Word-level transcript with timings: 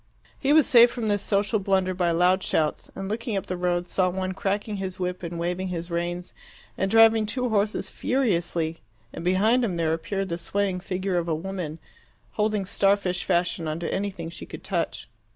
He 0.39 0.51
was 0.51 0.65
saved 0.65 0.89
from 0.91 1.09
this 1.09 1.21
social 1.21 1.59
blunder 1.59 1.93
by 1.93 2.09
loud 2.09 2.41
shouts, 2.41 2.89
and 2.95 3.07
looking 3.07 3.37
up 3.37 3.45
the 3.45 3.55
road 3.55 3.85
saw 3.85 4.09
one 4.09 4.31
cracking 4.31 4.77
his 4.77 4.99
whip 4.99 5.21
and 5.21 5.37
waving 5.37 5.67
his 5.67 5.91
reins 5.91 6.33
and 6.75 6.89
driving 6.89 7.27
two 7.27 7.49
horses 7.49 7.91
furiously, 7.91 8.79
and 9.13 9.23
behind 9.23 9.63
him 9.63 9.75
there 9.77 9.93
appeared 9.93 10.29
the 10.29 10.39
swaying 10.39 10.79
figure 10.79 11.17
of 11.19 11.27
a 11.27 11.35
woman, 11.35 11.77
holding 12.31 12.65
star 12.65 12.95
fish 12.97 13.23
fashion 13.23 13.67
on 13.67 13.79
to 13.79 13.93
anything 13.93 14.31
she 14.31 14.47
could 14.47 14.63
touch. 14.63 15.07